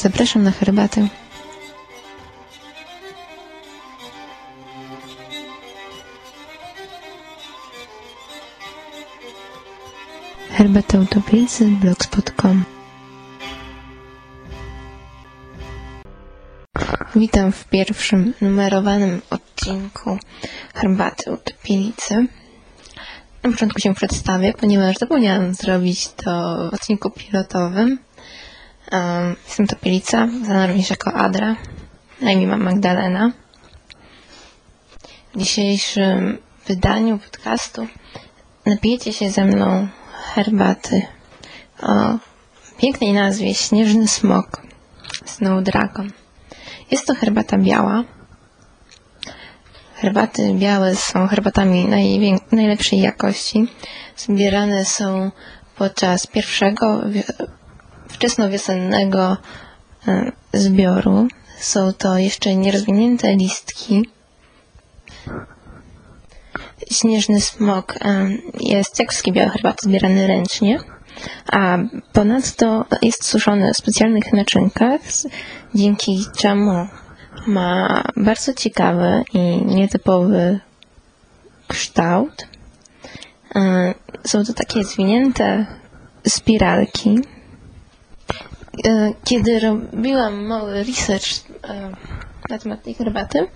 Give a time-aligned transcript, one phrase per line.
[0.00, 1.08] Zapraszam na herbatę.
[10.50, 12.64] Herbata Utopicy blogspot.com
[17.16, 20.18] Witam w pierwszym numerowanym odcinku
[20.74, 22.26] Herbaty Utopicy.
[23.42, 27.98] Na początku się przedstawię, ponieważ zapomniałam zrobić to w odcinku pilotowym.
[29.46, 31.56] Jestem Topielica, znana również jako Adra.
[32.20, 33.32] Na imię mam Magdalena.
[35.34, 37.86] W dzisiejszym wydaniu podcastu
[38.66, 39.88] napijecie się ze mną
[40.34, 41.02] herbaty
[41.82, 42.18] o
[42.78, 44.62] pięknej nazwie Śnieżny Smok
[45.24, 46.10] Snow Dragon.
[46.90, 48.04] Jest to herbata biała.
[49.94, 51.88] Herbaty białe są herbatami
[52.52, 53.68] najlepszej jakości.
[54.16, 55.30] Zbierane są
[55.76, 57.02] podczas pierwszego
[58.12, 59.36] wczesnowiosennego
[60.08, 61.28] e, zbioru.
[61.58, 64.08] Są to jeszcze nierozwinięte listki.
[66.90, 68.28] Śnieżny smok e,
[68.60, 70.78] jest jak wszystkie białe herbaty zbierany ręcznie,
[71.52, 71.78] a
[72.12, 75.00] ponadto jest suszony w specjalnych naczynkach,
[75.74, 76.86] dzięki czemu
[77.46, 80.60] ma bardzo ciekawy i nietypowy
[81.68, 82.46] kształt.
[83.56, 83.94] E,
[84.26, 85.66] są to takie zwinięte
[86.28, 87.20] spiralki.
[88.86, 91.26] E, kiedy robiłam mały research
[91.68, 91.90] e,
[92.48, 93.46] na temat tej herbaty,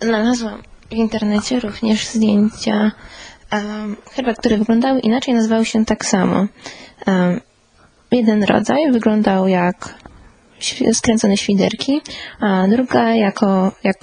[0.00, 2.92] znalazłam w internecie również zdjęcia
[4.12, 6.46] herbat, które wyglądały inaczej, nazywały się tak samo.
[8.12, 9.94] Jeden rodzaj wyglądał jak
[10.92, 12.00] skręcone świderki,
[12.40, 13.96] a druga jako jak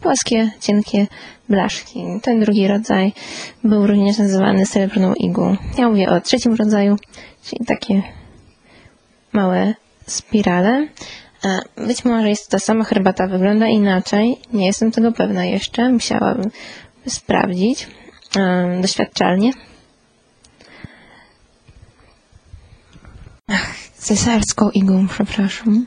[0.00, 1.06] płaskie, cienkie
[1.48, 2.04] blaszki.
[2.22, 3.12] Ten drugi rodzaj
[3.64, 5.56] był również nazywany srebrną igłą.
[5.78, 6.96] Ja mówię o trzecim rodzaju,
[7.42, 8.02] czyli takie
[9.32, 9.74] małe
[10.10, 10.88] spirale.
[11.76, 14.36] Być może jest to ta sama herbata, wygląda inaczej.
[14.52, 15.88] Nie jestem tego pewna jeszcze.
[15.92, 16.50] Musiałabym
[17.06, 17.88] sprawdzić
[18.80, 19.50] doświadczalnie.
[23.48, 25.86] Ach, cesarską igłą, przepraszam.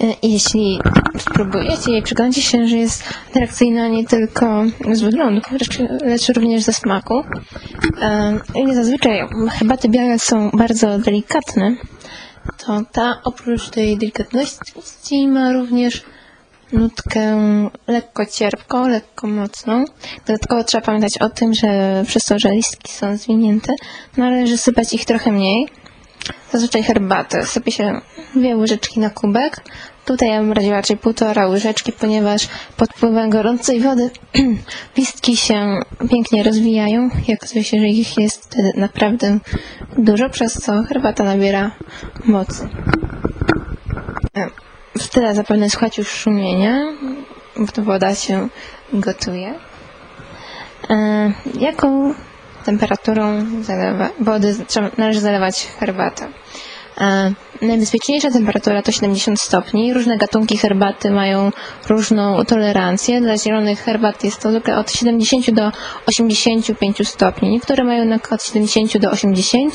[0.00, 0.80] E, jeśli
[1.18, 5.40] spróbujecie i przekonacie się, że jest atrakcyjna nie tylko z wyglądu,
[6.04, 7.24] lecz również ze smaku.
[8.54, 9.20] I zazwyczaj
[9.50, 11.76] herbaty białe są bardzo delikatne,
[12.58, 16.04] to ta oprócz tej delikatności ma również
[16.72, 17.38] nutkę
[17.86, 19.84] lekko cierpką, lekko mocną.
[20.26, 23.74] Dodatkowo trzeba pamiętać o tym, że przez to, że listki są zwinięte,
[24.16, 25.68] należy sypać ich trochę mniej,
[26.52, 28.00] Zazwyczaj herbatę sypie się
[28.34, 29.64] dwie łyżeczki na kubek.
[30.10, 34.10] Tutaj ja bym radziła raczej półtora łyżeczki, ponieważ pod wpływem gorącej wody
[34.96, 35.78] listki się
[36.10, 37.10] pięknie rozwijają.
[37.28, 39.38] Jak okazuje się, że ich jest naprawdę
[39.98, 41.70] dużo, przez co herbata nabiera
[42.24, 42.68] mocy.
[44.98, 46.76] W tyle zapewne słuchać już szumienia,
[47.56, 48.48] bo woda się
[48.92, 49.54] gotuje.
[50.90, 52.14] E, jaką
[52.64, 54.54] temperaturą zalewa, wody
[54.98, 56.28] należy zalewać herbatę.
[57.00, 59.94] E, najbezpieczniejsza temperatura to 70 stopni.
[59.94, 61.50] Różne gatunki herbaty mają
[61.88, 63.20] różną tolerancję.
[63.20, 65.72] Dla zielonych herbat jest to zwykle od 70 do
[66.06, 67.50] 85 stopni.
[67.50, 69.74] Niektóre mają od 70 do 80,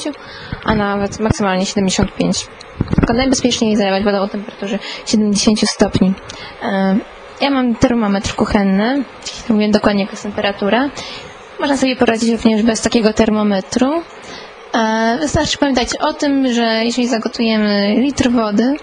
[0.63, 2.47] a nawet maksymalnie 75.
[2.95, 6.13] Tylko najbezpieczniej zalewać wodą o temperaturze 70 stopni.
[6.63, 6.97] E,
[7.41, 9.03] ja mam termometr kuchenny,
[9.49, 10.89] mówię dokładnie jaka jest temperatura
[11.59, 14.03] można sobie poradzić również bez takiego termometru.
[14.75, 18.75] E, wystarczy pamiętać o tym, że jeśli zagotujemy litr wody,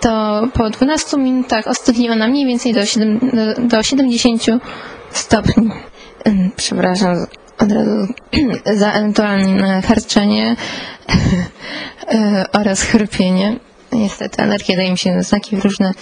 [0.00, 4.42] to po 12 minutach ostygnie ona mniej więcej do, 7, do, do 70
[5.10, 5.70] stopni.
[6.56, 7.26] Przepraszam
[7.58, 8.06] od razu
[8.80, 10.56] za ewentualne harczenie
[12.08, 13.56] e, oraz chrypienie.
[13.92, 15.92] Niestety alergia daje mi się znaki w różne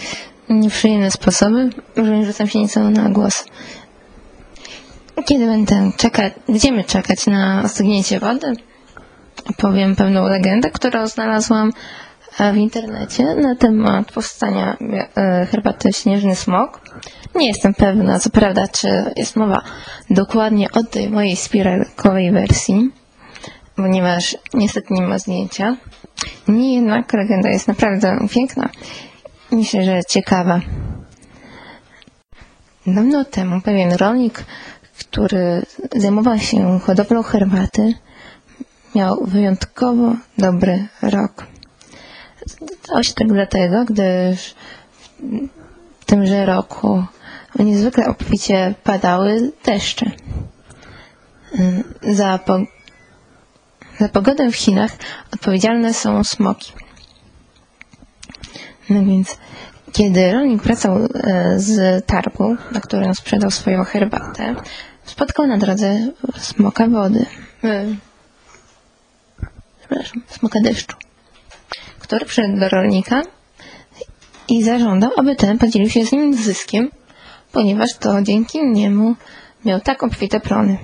[0.48, 1.70] nieprzyjemne sposoby.
[1.96, 3.44] Również rzucam się nieco na głos.
[5.24, 8.52] Kiedy będę czekać, będziemy czekać na ostygnięcie wody,
[9.56, 11.72] powiem pewną legendę, którą znalazłam
[12.38, 14.76] e, w internecie na temat powstania
[15.16, 16.80] e, herbaty Śnieżny Smok.
[17.34, 19.62] Nie jestem pewna, co prawda, czy jest mowa
[20.10, 22.90] dokładnie o tej mojej spiralkowej wersji,
[23.76, 25.76] ponieważ niestety nie ma zdjęcia.
[26.48, 28.68] Nie jednak legenda jest naprawdę piękna.
[29.50, 30.60] Myślę, że ciekawa.
[32.86, 34.44] Dawno temu pewien rolnik
[34.98, 35.62] który
[35.96, 37.94] zajmował się hodowlą herbaty,
[38.94, 41.46] miał wyjątkowo dobry rok.
[42.82, 44.54] Stało się tak dlatego, gdyż
[46.00, 47.04] w tymże roku
[47.58, 50.10] niezwykle obficie padały deszcze.
[52.02, 52.58] Za, po,
[53.98, 54.90] za pogodę w Chinach
[55.34, 56.72] odpowiedzialne są smoki.
[58.90, 59.38] No więc,
[59.92, 64.54] kiedy rolnik wracał e, z targu, na którym sprzedał swoją herbatę,
[65.04, 67.26] spotkał na drodze smoka wody.
[69.88, 70.96] Przepraszam, smoka deszczu,
[71.98, 73.22] który przyszedł do rolnika
[74.48, 76.90] i zażądał, aby ten podzielił się z nim zyskiem,
[77.52, 79.14] ponieważ to dzięki niemu
[79.64, 80.78] miał tak obfite plony.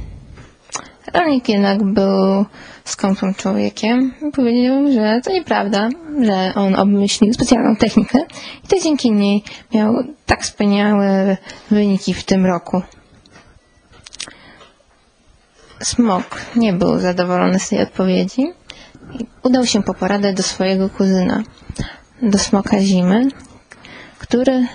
[1.15, 2.45] Rolnik jednak był
[2.85, 5.89] skąpym człowiekiem i powiedział, że to nieprawda,
[6.23, 8.19] że on obmyślił specjalną technikę
[8.65, 9.43] i to dzięki niej
[9.75, 9.95] miał
[10.27, 11.37] tak wspaniałe
[11.71, 12.83] wyniki w tym roku.
[15.83, 18.43] Smok nie był zadowolony z tej odpowiedzi
[19.43, 21.43] udał się po poradę do swojego kuzyna,
[22.23, 23.29] do smoka zimy,
[24.19, 24.67] który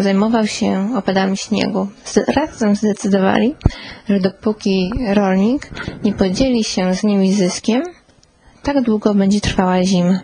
[0.00, 1.88] zajmował się opadami śniegu.
[2.36, 3.54] Razem zdecydowali,
[4.08, 5.70] że dopóki rolnik
[6.04, 7.82] nie podzieli się z nimi zyskiem,
[8.62, 10.20] tak długo będzie trwała zima.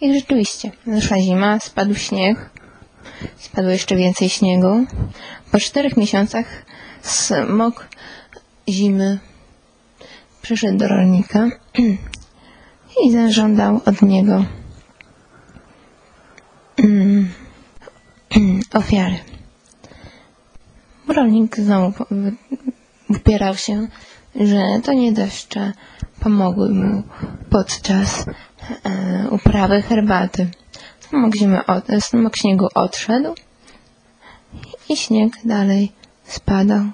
[0.00, 2.50] I rzeczywiście, zeszła zima, spadł śnieg,
[3.36, 4.86] spadło jeszcze więcej śniegu.
[5.52, 6.46] Po czterech miesiącach
[7.02, 7.88] smok
[8.68, 9.18] zimy
[10.44, 11.48] przyszedł do rolnika
[13.04, 14.44] i zażądał od niego
[16.76, 17.28] mm,
[18.80, 19.18] ofiary.
[21.08, 22.04] Rolnik znowu
[23.08, 23.86] upierał się,
[24.34, 25.72] że to nie deszcze
[26.20, 27.02] pomogły mu
[27.50, 28.26] podczas
[28.84, 30.50] e, uprawy herbaty.
[31.00, 33.34] Smok, zimy od, smok śniegu odszedł
[34.88, 35.92] i śnieg dalej
[36.24, 36.84] spadał.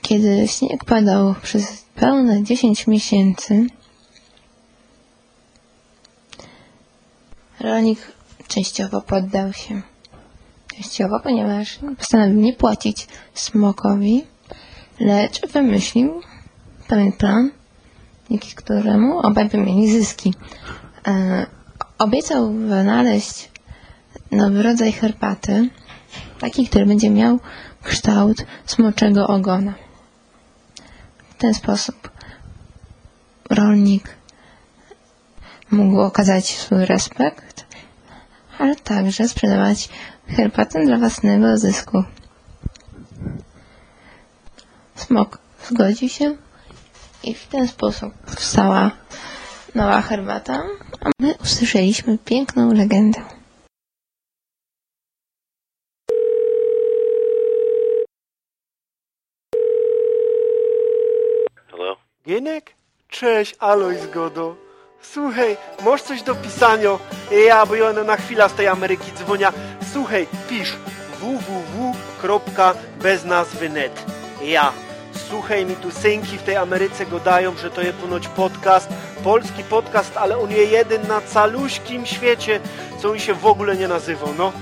[0.00, 3.66] Kiedy śnieg padał przez pełne 10 miesięcy,
[7.60, 7.98] rolnik
[8.48, 9.82] częściowo poddał się.
[10.76, 14.24] Częściowo, ponieważ postanowił nie płacić smokowi,
[15.00, 16.20] lecz wymyślił
[16.88, 17.50] pewien plan,
[18.30, 20.34] dzięki któremu obaj by mieli zyski.
[21.06, 21.46] E,
[21.98, 23.48] obiecał wynaleźć
[24.30, 25.68] nowy rodzaj herbaty,
[26.40, 27.38] taki, który będzie miał
[27.82, 28.36] kształt
[28.66, 29.74] smoczego ogona.
[31.30, 32.10] W ten sposób
[33.50, 34.16] rolnik
[35.70, 37.66] mógł okazać swój respekt,
[38.58, 39.88] ale także sprzedawać
[40.28, 42.04] herbatę dla własnego zysku.
[44.94, 45.38] Smok
[45.68, 46.36] zgodził się
[47.22, 48.90] i w ten sposób powstała
[49.74, 50.62] nowa herbata,
[51.00, 53.20] a my usłyszeliśmy piękną legendę.
[63.08, 64.54] Cześć, Aloj Zgodo.
[65.02, 66.98] Słuchaj, masz coś do pisania?
[67.46, 69.52] Ja, bo ja na chwilę z tej Ameryki dzwonia.
[69.92, 70.76] Słuchaj, pisz
[71.20, 74.06] www.beznazwy.net
[74.42, 74.72] Ja.
[75.28, 78.88] Słuchaj, mi tu synki w tej Ameryce godają, że to jest ponoć podcast,
[79.24, 82.60] polski podcast, ale on jest jeden na caluśkim świecie,
[83.02, 84.52] co on się w ogóle nie nazywał, no.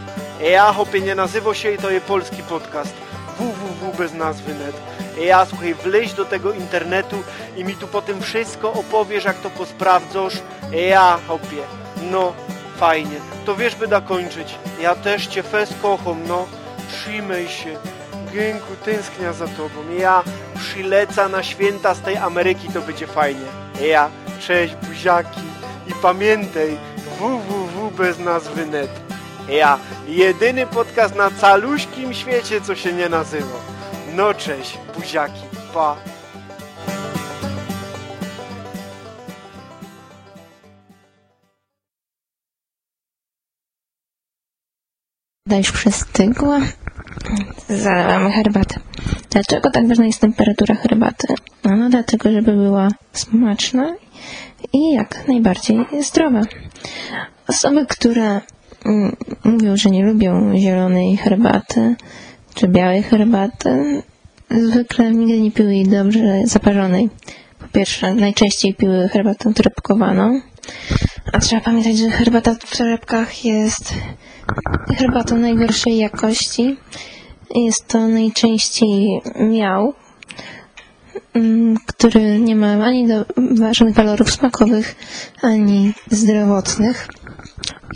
[0.41, 3.10] Ja, hopie, nie nazywał się i to jest polski podcast
[3.41, 4.75] www.beznazwy.net
[5.21, 7.17] Ja, słuchaj, wleź do tego internetu
[7.57, 10.35] i mi tu po tym wszystko opowiesz, jak to posprawdzasz.
[10.73, 11.63] Ja, hopie,
[12.11, 12.33] no,
[12.77, 13.17] fajnie.
[13.47, 14.59] To wiesz, by da kończyć.
[14.81, 16.47] Ja też cię fes kocham, no.
[16.89, 17.77] Trzymaj się.
[18.35, 19.91] Gęku, tęsknia za tobą.
[19.99, 20.23] Ja
[20.59, 23.47] przyleca na święta z tej Ameryki, to będzie fajnie.
[23.81, 24.11] Ja,
[24.41, 25.41] cześć buziaki
[25.87, 26.79] i pamiętaj
[27.19, 29.10] www.beznazwy.net
[29.51, 29.79] Ja,
[30.09, 33.59] jedyny podcast na caluśkim świecie, co się nie nazywa.
[34.15, 35.43] No cześć, buziaki,
[35.75, 35.97] pa.
[45.47, 46.61] Woda już przestygła.
[47.69, 48.81] Zalewamy herbatę.
[49.31, 51.35] Dlaczego tak ważna jest temperatura herbaty?
[51.65, 53.95] No, no dlatego, żeby była smaczna
[54.73, 56.41] i jak najbardziej zdrowa.
[57.49, 58.41] Osoby, które
[59.45, 61.97] mówią, że nie lubią zielonej herbaty
[62.55, 64.03] czy białej herbaty,
[64.51, 67.11] zwykle nigdy nie piły jej dobrze zaparzonej.
[67.59, 70.41] Po pierwsze, najczęściej piły herbatę torebkowaną,
[71.33, 73.95] a trzeba pamiętać, że herbata w torebkach jest
[74.99, 76.77] herbatą najgorszej jakości.
[77.55, 79.95] Jest to najczęściej miał,
[81.35, 83.25] mm, który nie ma ani do,
[83.73, 84.97] żadnych walorów smakowych,
[85.43, 87.09] ani zdrowotnych.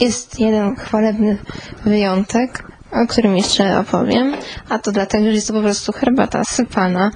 [0.00, 1.38] Jest jeden chwalebny
[1.84, 4.34] wyjątek, o którym jeszcze opowiem,
[4.68, 7.10] a to dlatego, że jest to po prostu herbata sypana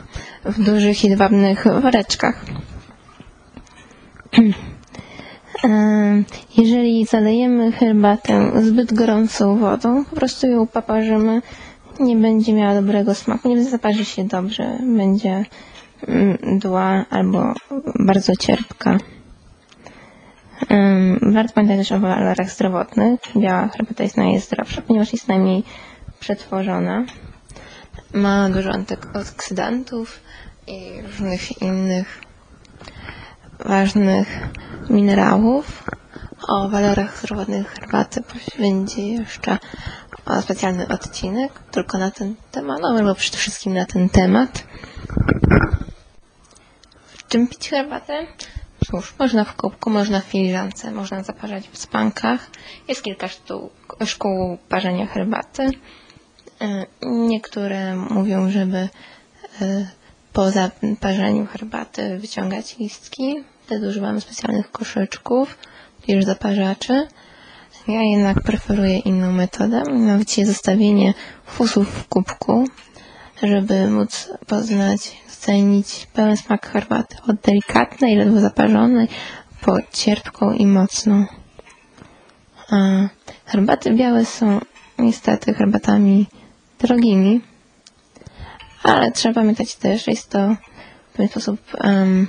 [0.45, 2.45] w dużych jedwabnych woreczkach.
[6.59, 11.43] Jeżeli zalejemy herbatę zbyt gorącą wodą, po prostu ją poparzymy,
[12.01, 15.45] nie będzie miała dobrego smaku, nie zaparzy się dobrze, będzie
[16.09, 17.53] mm, mdła albo
[17.99, 18.99] bardzo cierpka.
[21.33, 23.21] Warto pamiętać też o walorach zdrowotnych.
[23.37, 25.65] Biała herbata jest najzdrowsza, ponieważ jest najmniej
[26.21, 27.05] przetworzona.
[28.15, 30.21] Ma dużo antyoksydantów
[30.67, 32.23] i różnych innych
[33.59, 34.29] ważnych
[34.91, 35.85] minerałów.
[36.49, 38.23] O walorach zdrowotnych herbaty
[38.59, 39.59] będzie jeszcze
[40.41, 44.65] specjalny odcinek tylko na ten temat, no albo przede wszystkim na ten temat.
[47.07, 48.27] W czym pić herbatę?
[48.91, 52.51] Cóż, można w kubku, można w filiżance, można zaparzać w spankach.
[52.89, 55.71] Jest kilka sztuk, szkół parzenia herbaty.
[56.61, 58.89] E, niektóre mówią, żeby
[59.61, 59.87] e,
[60.33, 63.45] po zaparzeniu herbaty wyciągać listki.
[63.67, 65.59] Wtedy używamy specjalnych koszyczków,
[66.01, 67.07] tudzież zaparzaczy.
[67.89, 71.15] Ja jednak preferuję inną metodę, mianowicie zostawienie
[71.47, 72.65] fusów w kubku,
[73.43, 77.17] żeby móc poznać, docenić pełen smak herbaty.
[77.29, 79.09] Od delikatnej, ledwo zaparzonej,
[79.61, 81.27] po cierpką i mocną.
[82.71, 82.77] A
[83.47, 84.61] herbaty białe są
[84.99, 86.27] niestety herbatami
[86.79, 87.41] drogimi,
[88.83, 90.57] ale trzeba pamiętać też, jest to
[91.11, 92.27] w pewien sposób um,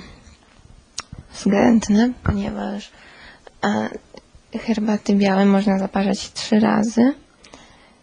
[1.32, 2.90] względne, ponieważ
[4.60, 7.14] herbaty białe można zaparzać trzy razy.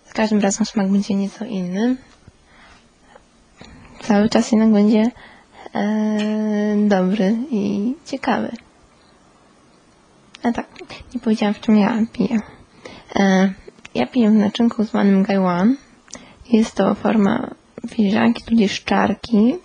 [0.05, 1.97] Z każdym razem smak będzie nieco inny.
[4.01, 5.11] Cały czas jednak będzie
[5.75, 8.51] e, dobry i ciekawy.
[10.43, 10.65] A tak,
[11.13, 12.39] nie powiedziałam w czym ja piję.
[13.15, 13.53] E,
[13.95, 15.75] ja piję w naczynku zwanym gaiwan.
[16.51, 17.49] Jest to forma
[17.89, 19.55] filiżanki, tudzież czarki,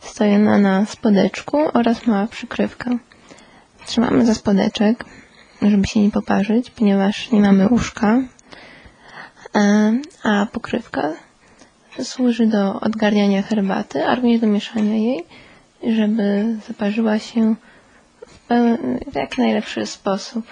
[0.00, 2.90] stojona na spodeczku oraz mała przykrywka.
[3.86, 5.04] Trzymamy za spodeczek,
[5.62, 8.18] żeby się nie poparzyć, ponieważ nie mamy łóżka,
[9.56, 11.12] e, a pokrywka
[12.02, 15.24] służy do odgarniania herbaty, a również do mieszania jej,
[15.86, 17.54] żeby zaparzyła się
[18.26, 18.76] w,
[19.12, 20.44] w jak najlepszy sposób.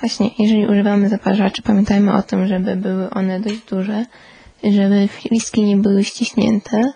[0.00, 4.06] Właśnie, jeżeli używamy zaparzaczy, pamiętajmy o tym, żeby były one dość duże,
[4.64, 6.92] żeby listki nie były ściśnięte,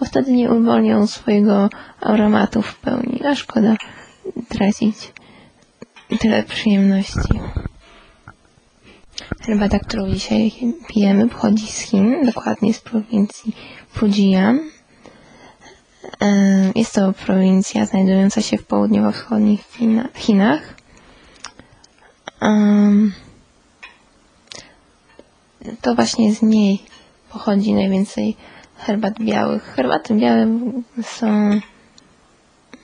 [0.00, 3.76] bo wtedy nie uwolnią swojego aromatu w pełni, a szkoda
[4.48, 4.96] tracić
[6.20, 7.40] tyle przyjemności.
[9.46, 10.52] Herbata, którą dzisiaj
[10.88, 13.56] pijemy, pochodzi z Chin, dokładnie z prowincji
[13.88, 14.60] Fujian.
[16.74, 19.60] Jest to prowincja znajdująca się w południowo-wschodnich
[20.14, 20.74] Chinach.
[25.80, 26.82] To właśnie z niej
[27.32, 28.36] pochodzi najwięcej
[28.76, 29.62] herbat białych.
[29.62, 30.46] Herbaty białe
[31.02, 31.60] są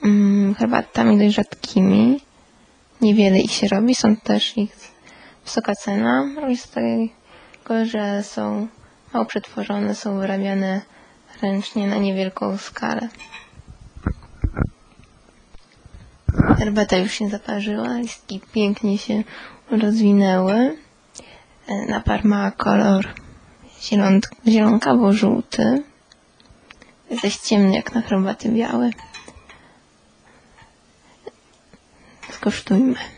[0.04, 2.20] mm, herbatami dość rzadkimi
[3.00, 3.94] niewiele ich się robi.
[3.94, 4.97] Są też ich
[5.48, 8.68] wysoka cena, również z tego, że są
[9.12, 10.80] mało przetworzone, są wyrabiane
[11.42, 13.08] ręcznie na niewielką skalę.
[16.58, 19.22] Herbata już się zaparzyła, listki pięknie się
[19.70, 20.76] rozwinęły.
[21.88, 23.14] Napar ma kolor
[23.82, 25.82] zielon zielonkawo-żółty.
[27.22, 28.90] Dość ciemny jak na herbaty białe.
[32.32, 33.17] Skosztujmy.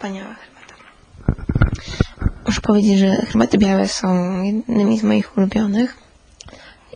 [0.00, 0.74] Wspaniała herbata.
[2.46, 5.96] Muszę powiedzieć, że herbaty białe są jednymi z moich ulubionych.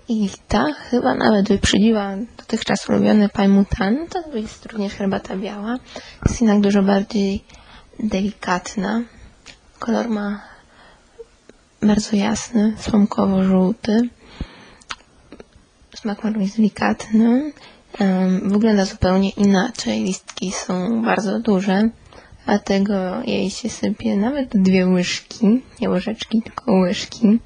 [0.08, 4.12] I ta chyba nawet wyprzedziła dotychczas ulubiony Pie Mutant.
[4.12, 5.76] To jest również herbata biała.
[6.26, 7.44] Jest jednak dużo bardziej
[7.98, 9.02] delikatna.
[9.78, 10.40] Kolor ma
[11.82, 14.00] bardzo jasny, słomkowo-żółty
[15.96, 17.52] smak ma być delikatny.
[18.42, 20.04] Wygląda zupełnie inaczej.
[20.04, 21.88] Listki są bardzo duże,
[22.46, 27.38] dlatego jej się sypie nawet dwie łyżki, nie łyżeczki, tylko łyżki,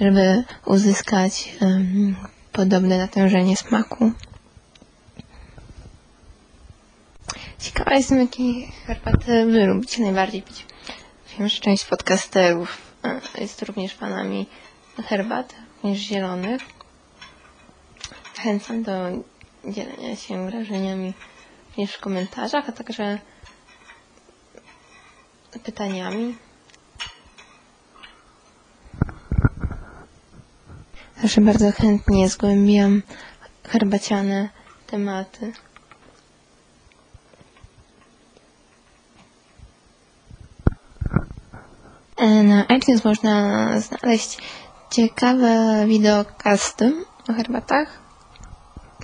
[0.00, 2.16] żeby uzyskać um,
[2.52, 4.12] podobne natężenie smaku.
[7.58, 8.42] Ciekawa jestem, jakie
[8.86, 10.66] herbaty wy lubicie najbardziej pić.
[11.38, 14.46] Wiem, że część podcasterów e, jest również fanami
[15.04, 16.62] herbat niż zielonych.
[18.36, 18.92] Zachęcam do
[19.68, 21.12] dzielenia się wrażeniami
[21.68, 23.18] również w komentarzach, a także
[25.58, 26.36] pytaniami.
[31.22, 33.02] Zawsze bardzo chętnie zgłębiam
[33.68, 34.48] herbaciane
[34.86, 35.52] tematy.
[42.16, 44.38] E, na iTunes można znaleźć
[44.90, 46.92] ciekawe wideokasty
[47.28, 48.04] o herbatach.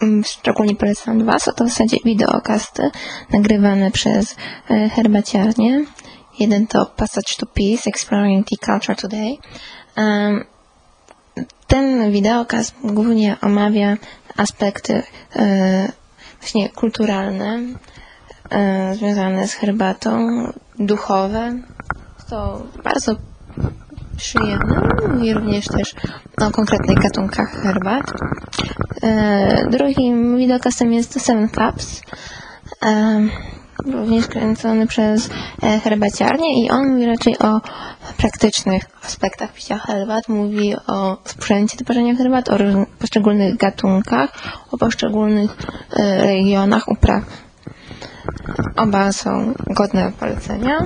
[0.03, 1.39] Mm, szczególnie polecam dwa.
[1.39, 2.91] Są to w zasadzie wideokasty
[3.31, 4.37] nagrywane przez
[4.71, 5.85] e, herbaciarnie.
[6.39, 9.39] Jeden to Passage to Peace, Exploring Tea Culture Today.
[11.67, 13.97] Ten wideokast głównie omawia
[14.37, 15.03] aspekty
[15.37, 15.93] e,
[16.41, 17.59] właśnie kulturalne
[18.51, 20.29] e, związane z herbatą,
[20.79, 21.53] duchowe.
[22.31, 23.17] To bardzo
[24.17, 24.81] przyjemne.
[25.09, 25.95] Mówi również też
[26.41, 28.05] o konkretnych gatunkach herbat.
[29.03, 32.03] E, drugim wideokastem jest Seven Cups.
[33.87, 35.31] Również kręcony przez
[35.63, 37.61] e, herbaciarnię i on mówi raczej o
[38.17, 40.29] praktycznych aspektach picia herbat.
[40.29, 42.57] Mówi o sprzęcie do parzenia herbat, o
[42.99, 44.31] poszczególnych gatunkach,
[44.71, 45.57] o poszczególnych
[45.97, 47.25] e, regionach upraw.
[48.77, 50.79] Oba są godne polecenia.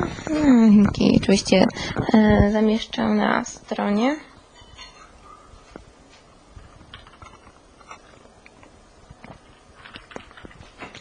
[0.70, 1.66] Linki oczywiście
[2.14, 4.16] e, zamieszczam na stronie.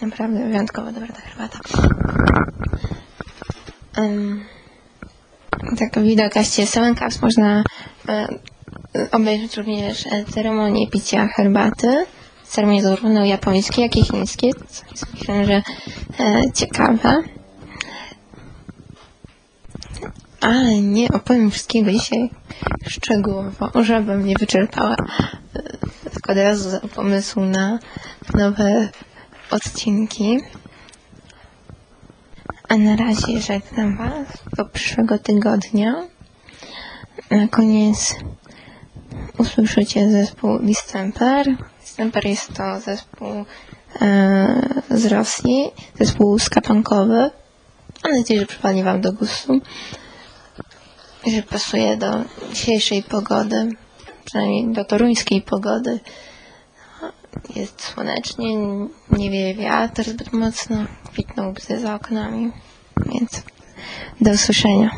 [0.05, 1.59] Naprawdę wyjątkowo dobra ta herbata.
[3.97, 4.43] Um,
[5.79, 7.63] tak, w wideokaście Seven Cups można
[8.09, 8.27] e,
[9.11, 12.05] obejrzeć również e, ceremonię picia herbaty.
[12.43, 15.61] Ceremonie zarówno japońskie, jak i chińskie, co jest myślę, że
[16.19, 17.23] e, ciekawe.
[20.41, 22.29] Ale nie opowiem wszystkiego dzisiaj
[22.87, 27.79] szczegółowo, żebym nie wyczerpała e, tylko od razu pomysłu na
[28.33, 28.89] nowe
[29.53, 30.39] odcinki.
[32.69, 36.07] A na razie żegnam Was do przyszłego tygodnia.
[37.31, 38.15] Na koniec
[39.37, 41.57] usłyszycie zespół Distemper.
[41.81, 43.45] Distemper jest to zespół
[44.01, 47.29] e, z Rosji, zespół skapankowy.
[48.03, 49.59] Mam nadzieję, że przypadnie Wam do gustu.
[51.27, 53.69] Że pasuje do dzisiejszej pogody,
[54.25, 55.99] przynajmniej do toruńskiej pogody.
[57.55, 58.57] Jest słonecznie,
[59.11, 60.77] nie wieje wiatr zbyt mocno,
[61.11, 62.51] kwitną bzy za oknami,
[63.05, 63.43] więc
[64.21, 64.89] do usłyszenia.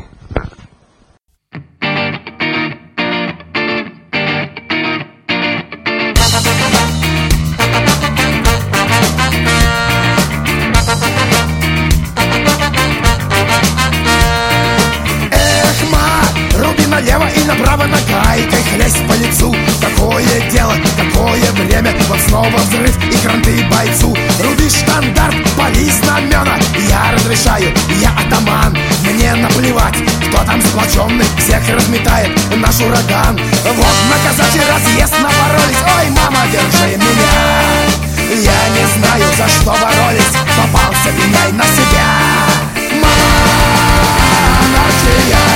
[22.36, 24.14] Снова взрыв и кранты бойцу.
[24.42, 28.76] Руби штандарт, пали знамена, я разрешаю, я атаман.
[29.04, 29.96] Мне наплевать,
[30.28, 33.40] кто там сплоченный, всех разметает наш ураган.
[33.64, 37.36] Вот на казачий разъезд напоролись, ой, мама, держи меня.
[38.28, 40.36] Я не знаю, за что боролись.
[40.58, 42.06] Попался пеняй на себя.
[43.00, 43.46] Мама,
[44.60, 45.55] Мама,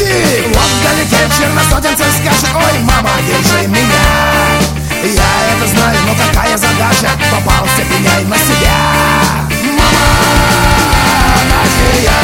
[0.00, 4.60] такси Вот вдалеке черносотенцы скажет Ой, мама, держи меня
[5.02, 7.10] Я это знаю, но какая задача?
[7.30, 8.76] Попался, пеняй на себя.
[9.78, 10.06] Мама,
[11.48, 12.19] наши я.